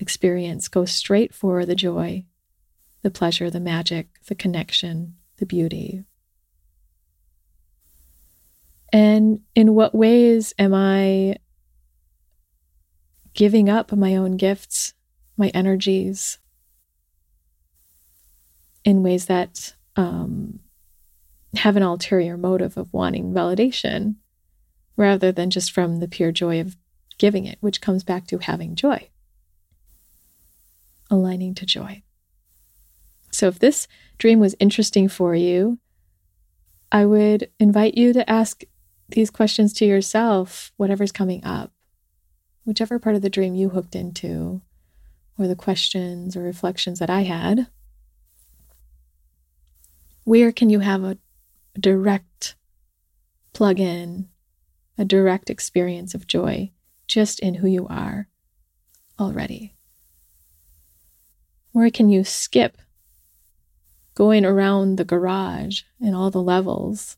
experience, 0.00 0.66
go 0.66 0.84
straight 0.84 1.32
for 1.32 1.64
the 1.64 1.76
joy, 1.76 2.24
the 3.02 3.10
pleasure, 3.10 3.50
the 3.50 3.60
magic, 3.60 4.08
the 4.26 4.34
connection, 4.34 5.14
the 5.36 5.46
beauty? 5.46 6.02
And 8.92 9.42
in 9.54 9.74
what 9.74 9.94
ways 9.94 10.54
am 10.58 10.74
I 10.74 11.36
giving 13.36 13.68
up 13.68 13.92
my 13.92 14.16
own 14.16 14.36
gifts, 14.36 14.94
my 15.36 15.48
energies, 15.48 16.38
in 18.84 19.02
ways 19.02 19.26
that 19.26 19.74
um, 19.94 20.58
have 21.54 21.76
an 21.76 21.82
ulterior 21.82 22.36
motive 22.36 22.76
of 22.76 22.92
wanting 22.92 23.32
validation 23.32 24.16
rather 24.96 25.30
than 25.30 25.50
just 25.50 25.70
from 25.70 26.00
the 26.00 26.08
pure 26.08 26.32
joy 26.32 26.60
of 26.60 26.76
giving 27.18 27.44
it, 27.44 27.58
which 27.60 27.80
comes 27.80 28.02
back 28.02 28.26
to 28.26 28.38
having 28.38 28.74
joy, 28.74 29.08
aligning 31.10 31.54
to 31.54 31.66
joy. 31.66 32.02
So, 33.30 33.48
if 33.48 33.58
this 33.58 33.86
dream 34.16 34.40
was 34.40 34.56
interesting 34.58 35.08
for 35.08 35.34
you, 35.34 35.78
I 36.90 37.04
would 37.04 37.50
invite 37.60 37.98
you 37.98 38.14
to 38.14 38.30
ask 38.30 38.64
these 39.10 39.30
questions 39.30 39.74
to 39.74 39.84
yourself, 39.84 40.72
whatever's 40.78 41.12
coming 41.12 41.44
up, 41.44 41.72
whichever 42.66 42.98
part 42.98 43.14
of 43.14 43.22
the 43.22 43.30
dream 43.30 43.54
you 43.54 43.70
hooked 43.70 43.94
into, 43.94 44.60
or 45.38 45.46
the 45.46 45.56
questions 45.56 46.36
or 46.36 46.42
reflections 46.42 46.98
that 46.98 47.08
I 47.08 47.22
had. 47.22 47.68
Where 50.24 50.50
can 50.50 50.68
you 50.68 50.80
have 50.80 51.04
a 51.04 51.16
direct 51.78 52.56
plug 53.52 53.78
in, 53.78 54.28
a 54.98 55.04
direct 55.04 55.48
experience 55.48 56.14
of 56.14 56.26
joy 56.26 56.72
just 57.06 57.38
in 57.38 57.54
who 57.54 57.68
you 57.68 57.86
are 57.86 58.28
already? 59.20 59.76
Where 61.70 61.90
can 61.90 62.08
you 62.08 62.24
skip 62.24 62.78
going 64.14 64.44
around 64.44 64.96
the 64.96 65.04
garage 65.04 65.82
and 66.00 66.16
all 66.16 66.30
the 66.30 66.42
levels 66.42 67.16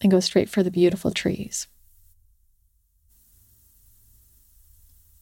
and 0.00 0.10
go 0.10 0.20
straight 0.20 0.48
for 0.48 0.62
the 0.62 0.70
beautiful 0.70 1.10
trees? 1.10 1.66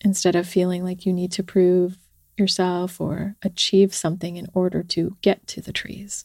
Instead 0.01 0.37
of 0.37 0.47
feeling 0.47 0.85
like 0.85 1.05
you 1.05 1.13
need 1.13 1.33
to 1.33 1.43
prove 1.43 1.99
yourself 2.37 3.01
or 3.01 3.37
achieve 3.43 3.93
something 3.95 4.37
in 4.37 4.47
order 4.55 4.83
to 4.83 5.17
get 5.23 5.47
to 5.49 5.61
the 5.61 5.73
trees 5.73 6.25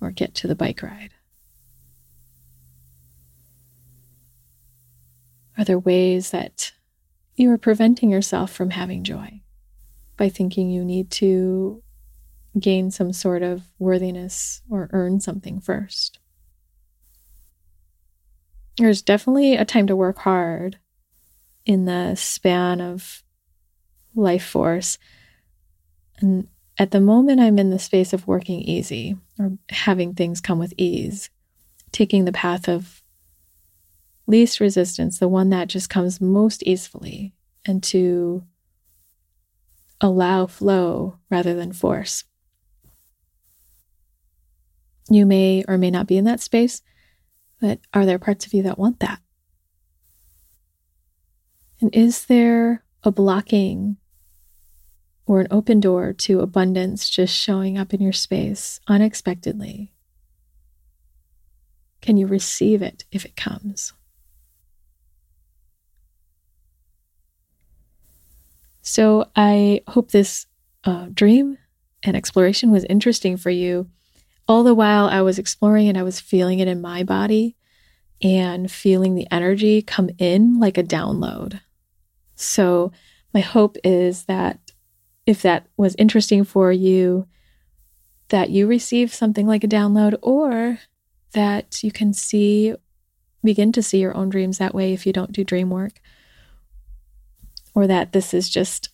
or 0.00 0.10
get 0.10 0.34
to 0.34 0.46
the 0.46 0.54
bike 0.54 0.82
ride? 0.82 1.10
Are 5.58 5.64
there 5.64 5.78
ways 5.78 6.30
that 6.30 6.72
you 7.34 7.50
are 7.50 7.58
preventing 7.58 8.10
yourself 8.10 8.52
from 8.52 8.70
having 8.70 9.04
joy 9.04 9.40
by 10.16 10.28
thinking 10.28 10.70
you 10.70 10.84
need 10.84 11.10
to 11.10 11.82
gain 12.58 12.90
some 12.90 13.12
sort 13.12 13.42
of 13.42 13.62
worthiness 13.78 14.62
or 14.70 14.88
earn 14.92 15.20
something 15.20 15.60
first? 15.60 16.18
There's 18.78 19.02
definitely 19.02 19.56
a 19.56 19.64
time 19.64 19.88
to 19.88 19.96
work 19.96 20.18
hard 20.18 20.78
in 21.66 21.84
the 21.84 22.14
span 22.14 22.80
of 22.80 23.22
life 24.14 24.44
force. 24.44 24.98
And 26.20 26.48
at 26.78 26.92
the 26.92 27.00
moment, 27.00 27.40
I'm 27.40 27.58
in 27.58 27.70
the 27.70 27.78
space 27.78 28.12
of 28.12 28.26
working 28.26 28.60
easy 28.60 29.16
or 29.38 29.52
having 29.68 30.14
things 30.14 30.40
come 30.40 30.58
with 30.58 30.72
ease, 30.76 31.28
taking 31.90 32.24
the 32.24 32.32
path 32.32 32.68
of 32.68 33.02
least 34.28 34.60
resistance, 34.60 35.18
the 35.18 35.28
one 35.28 35.50
that 35.50 35.68
just 35.68 35.90
comes 35.90 36.20
most 36.20 36.62
easily, 36.62 37.34
and 37.66 37.82
to 37.82 38.44
allow 40.00 40.46
flow 40.46 41.18
rather 41.30 41.54
than 41.54 41.72
force. 41.72 42.24
You 45.10 45.26
may 45.26 45.64
or 45.66 45.78
may 45.78 45.90
not 45.90 46.06
be 46.06 46.16
in 46.16 46.24
that 46.24 46.40
space, 46.40 46.82
but 47.60 47.80
are 47.92 48.06
there 48.06 48.18
parts 48.18 48.46
of 48.46 48.54
you 48.54 48.62
that 48.64 48.78
want 48.78 49.00
that? 49.00 49.20
And 51.80 51.94
is 51.94 52.26
there 52.26 52.84
a 53.02 53.10
blocking 53.12 53.96
or 55.26 55.40
an 55.40 55.48
open 55.50 55.78
door 55.78 56.12
to 56.12 56.40
abundance 56.40 57.08
just 57.08 57.36
showing 57.36 57.78
up 57.78 57.94
in 57.94 58.00
your 58.00 58.12
space 58.12 58.80
unexpectedly? 58.88 59.92
Can 62.00 62.16
you 62.16 62.26
receive 62.26 62.82
it 62.82 63.04
if 63.12 63.24
it 63.24 63.36
comes? 63.36 63.92
So, 68.80 69.28
I 69.36 69.82
hope 69.86 70.12
this 70.12 70.46
uh, 70.84 71.08
dream 71.12 71.58
and 72.02 72.16
exploration 72.16 72.70
was 72.70 72.84
interesting 72.84 73.36
for 73.36 73.50
you. 73.50 73.90
All 74.48 74.62
the 74.62 74.74
while 74.74 75.06
I 75.06 75.20
was 75.20 75.38
exploring 75.38 75.88
and 75.88 75.98
I 75.98 76.02
was 76.02 76.20
feeling 76.20 76.58
it 76.58 76.68
in 76.68 76.80
my 76.80 77.04
body 77.04 77.56
and 78.22 78.70
feeling 78.70 79.14
the 79.14 79.28
energy 79.30 79.82
come 79.82 80.10
in 80.18 80.58
like 80.58 80.78
a 80.78 80.82
download. 80.82 81.60
So, 82.34 82.92
my 83.34 83.40
hope 83.40 83.76
is 83.84 84.24
that 84.24 84.72
if 85.26 85.42
that 85.42 85.66
was 85.76 85.94
interesting 85.96 86.44
for 86.44 86.72
you, 86.72 87.26
that 88.28 88.48
you 88.48 88.66
receive 88.66 89.12
something 89.12 89.46
like 89.46 89.64
a 89.64 89.68
download 89.68 90.16
or 90.22 90.78
that 91.32 91.84
you 91.84 91.92
can 91.92 92.14
see, 92.14 92.74
begin 93.44 93.70
to 93.72 93.82
see 93.82 93.98
your 93.98 94.16
own 94.16 94.30
dreams 94.30 94.58
that 94.58 94.74
way 94.74 94.94
if 94.94 95.06
you 95.06 95.12
don't 95.12 95.32
do 95.32 95.44
dream 95.44 95.68
work, 95.68 96.00
or 97.74 97.86
that 97.86 98.12
this 98.12 98.32
is 98.32 98.48
just 98.48 98.88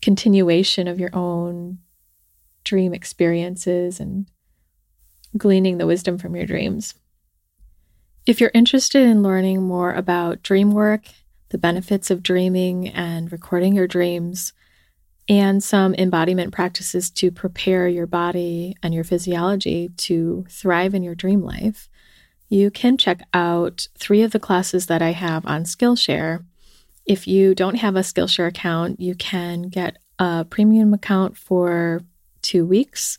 continuation 0.00 0.86
of 0.86 1.00
your 1.00 1.14
own 1.14 1.78
dream 2.62 2.94
experiences 2.94 3.98
and 3.98 4.26
gleaning 5.36 5.78
the 5.78 5.86
wisdom 5.86 6.18
from 6.18 6.34
your 6.36 6.46
dreams. 6.46 6.94
If 8.26 8.40
you're 8.40 8.50
interested 8.54 9.02
in 9.06 9.22
learning 9.22 9.62
more 9.62 9.92
about 9.92 10.42
dream 10.42 10.70
work 10.72 11.04
the 11.50 11.58
benefits 11.58 12.10
of 12.10 12.22
dreaming 12.22 12.88
and 12.88 13.30
recording 13.30 13.74
your 13.74 13.86
dreams, 13.86 14.52
and 15.28 15.62
some 15.62 15.94
embodiment 15.94 16.52
practices 16.52 17.10
to 17.10 17.30
prepare 17.30 17.86
your 17.86 18.06
body 18.06 18.74
and 18.82 18.92
your 18.92 19.04
physiology 19.04 19.90
to 19.96 20.44
thrive 20.48 20.94
in 20.94 21.04
your 21.04 21.14
dream 21.14 21.42
life, 21.42 21.88
you 22.48 22.70
can 22.70 22.96
check 22.96 23.22
out 23.32 23.86
three 23.96 24.22
of 24.22 24.32
the 24.32 24.40
classes 24.40 24.86
that 24.86 25.02
I 25.02 25.12
have 25.12 25.46
on 25.46 25.62
Skillshare. 25.62 26.44
If 27.06 27.28
you 27.28 27.54
don't 27.54 27.76
have 27.76 27.94
a 27.94 28.00
Skillshare 28.00 28.48
account, 28.48 28.98
you 28.98 29.14
can 29.14 29.62
get 29.62 29.98
a 30.18 30.44
premium 30.44 30.92
account 30.92 31.36
for 31.36 32.02
two 32.42 32.66
weeks 32.66 33.18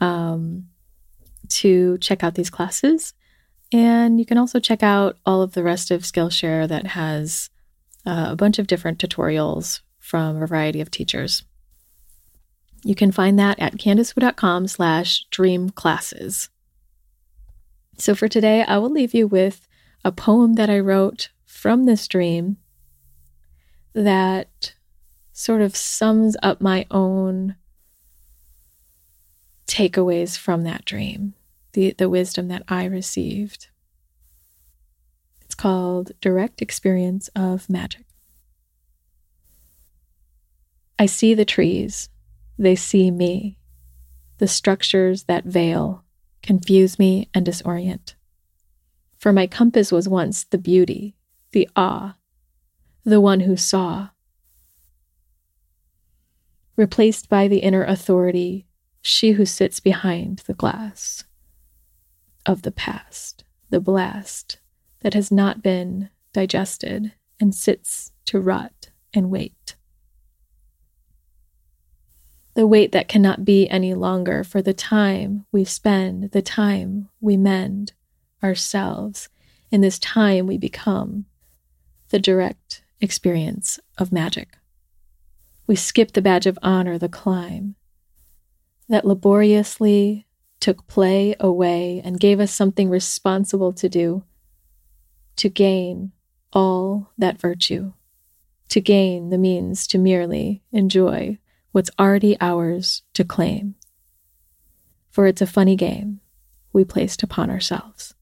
um, 0.00 0.68
to 1.48 1.98
check 1.98 2.22
out 2.22 2.34
these 2.34 2.50
classes. 2.50 3.14
And 3.72 4.18
you 4.18 4.26
can 4.26 4.38
also 4.38 4.60
check 4.60 4.82
out 4.82 5.16
all 5.26 5.42
of 5.42 5.52
the 5.52 5.62
rest 5.62 5.90
of 5.90 6.02
Skillshare 6.02 6.68
that 6.68 6.88
has 6.88 7.50
uh, 8.06 8.28
a 8.30 8.36
bunch 8.36 8.58
of 8.58 8.66
different 8.66 8.98
tutorials 8.98 9.80
from 9.98 10.40
a 10.40 10.46
variety 10.46 10.80
of 10.80 10.90
teachers. 10.90 11.44
You 12.84 12.94
can 12.94 13.10
find 13.10 13.38
that 13.38 13.58
at 13.58 13.78
candicewu.com 13.78 14.68
slash 14.68 15.24
dream 15.30 15.70
classes. 15.70 16.50
So 17.96 18.14
for 18.14 18.28
today, 18.28 18.62
I 18.62 18.76
will 18.78 18.90
leave 18.90 19.14
you 19.14 19.26
with 19.26 19.66
a 20.04 20.12
poem 20.12 20.54
that 20.54 20.68
I 20.68 20.78
wrote 20.78 21.30
from 21.46 21.86
this 21.86 22.06
dream 22.06 22.58
that 23.94 24.74
sort 25.32 25.62
of 25.62 25.74
sums 25.74 26.36
up 26.42 26.60
my 26.60 26.86
own 26.90 27.56
takeaways 29.66 30.36
from 30.36 30.62
that 30.62 30.84
dream, 30.84 31.34
the, 31.72 31.94
the 31.96 32.08
wisdom 32.08 32.48
that 32.48 32.62
I 32.68 32.84
received. 32.84 33.68
It's 35.42 35.54
called 35.54 36.12
Direct 36.20 36.62
Experience 36.62 37.28
of 37.34 37.68
Magic. 37.68 38.04
I 40.98 41.06
see 41.06 41.34
the 41.34 41.44
trees, 41.44 42.08
they 42.58 42.76
see 42.76 43.10
me. 43.10 43.58
The 44.38 44.48
structures 44.48 45.24
that 45.24 45.44
veil 45.44 46.04
confuse 46.42 46.98
me 46.98 47.28
and 47.32 47.46
disorient. 47.46 48.14
For 49.18 49.32
my 49.32 49.46
compass 49.46 49.90
was 49.90 50.08
once 50.08 50.44
the 50.44 50.58
beauty, 50.58 51.16
the 51.52 51.68
awe, 51.74 52.16
the 53.04 53.20
one 53.20 53.40
who 53.40 53.56
saw. 53.56 54.10
Replaced 56.76 57.28
by 57.28 57.48
the 57.48 57.58
inner 57.58 57.84
authority, 57.84 58.66
she 59.06 59.32
who 59.32 59.44
sits 59.44 59.80
behind 59.80 60.38
the 60.46 60.54
glass 60.54 61.24
of 62.46 62.62
the 62.62 62.72
past, 62.72 63.44
the 63.68 63.78
blast 63.78 64.58
that 65.00 65.12
has 65.12 65.30
not 65.30 65.62
been 65.62 66.08
digested 66.32 67.12
and 67.38 67.54
sits 67.54 68.12
to 68.24 68.40
rot 68.40 68.88
and 69.12 69.30
wait. 69.30 69.76
The 72.54 72.66
wait 72.66 72.92
that 72.92 73.06
cannot 73.06 73.44
be 73.44 73.68
any 73.68 73.92
longer 73.92 74.42
for 74.42 74.62
the 74.62 74.72
time 74.72 75.44
we 75.52 75.64
spend, 75.64 76.30
the 76.30 76.40
time 76.40 77.10
we 77.20 77.36
mend 77.36 77.92
ourselves. 78.42 79.28
In 79.70 79.82
this 79.82 79.98
time, 79.98 80.46
we 80.46 80.56
become 80.56 81.26
the 82.08 82.18
direct 82.18 82.84
experience 83.02 83.78
of 83.98 84.12
magic. 84.12 84.56
We 85.66 85.76
skip 85.76 86.12
the 86.12 86.22
badge 86.22 86.46
of 86.46 86.58
honor, 86.62 86.96
the 86.96 87.08
climb 87.10 87.76
that 88.88 89.04
laboriously 89.04 90.26
took 90.60 90.86
play 90.86 91.34
away 91.40 92.00
and 92.04 92.20
gave 92.20 92.40
us 92.40 92.52
something 92.52 92.88
responsible 92.88 93.72
to 93.72 93.88
do 93.88 94.24
to 95.36 95.48
gain 95.48 96.12
all 96.52 97.10
that 97.18 97.40
virtue, 97.40 97.92
to 98.68 98.80
gain 98.80 99.30
the 99.30 99.38
means 99.38 99.86
to 99.88 99.98
merely 99.98 100.62
enjoy 100.72 101.38
what's 101.72 101.90
already 101.98 102.36
ours 102.40 103.02
to 103.12 103.24
claim. 103.24 103.74
For 105.10 105.26
it's 105.26 105.42
a 105.42 105.46
funny 105.46 105.76
game 105.76 106.20
we 106.72 106.84
placed 106.84 107.22
upon 107.22 107.50
ourselves. 107.50 108.14